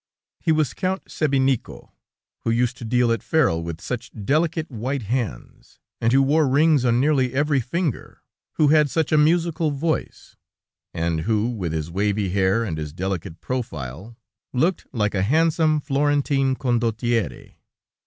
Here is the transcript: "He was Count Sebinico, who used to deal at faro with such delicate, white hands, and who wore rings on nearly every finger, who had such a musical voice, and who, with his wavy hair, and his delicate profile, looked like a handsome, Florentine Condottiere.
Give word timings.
"He 0.39 0.51
was 0.51 0.73
Count 0.73 1.05
Sebinico, 1.05 1.91
who 2.39 2.49
used 2.49 2.75
to 2.77 2.83
deal 2.85 3.11
at 3.11 3.21
faro 3.21 3.59
with 3.59 3.79
such 3.79 4.09
delicate, 4.25 4.71
white 4.71 5.03
hands, 5.03 5.77
and 6.01 6.11
who 6.11 6.23
wore 6.23 6.47
rings 6.49 6.83
on 6.83 6.99
nearly 6.99 7.35
every 7.35 7.59
finger, 7.59 8.23
who 8.53 8.69
had 8.69 8.89
such 8.89 9.11
a 9.11 9.17
musical 9.19 9.69
voice, 9.69 10.35
and 10.91 11.21
who, 11.29 11.49
with 11.51 11.71
his 11.71 11.91
wavy 11.91 12.29
hair, 12.29 12.63
and 12.63 12.79
his 12.79 12.93
delicate 12.93 13.41
profile, 13.41 14.17
looked 14.53 14.87
like 14.91 15.13
a 15.13 15.21
handsome, 15.21 15.79
Florentine 15.79 16.55
Condottiere. 16.55 17.53